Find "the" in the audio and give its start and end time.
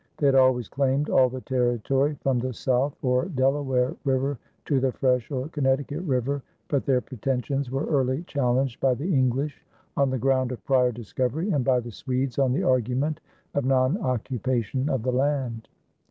1.29-1.41, 2.39-2.53, 4.79-4.91, 8.95-9.13, 10.09-10.17, 11.79-11.91, 12.51-12.63, 15.03-15.11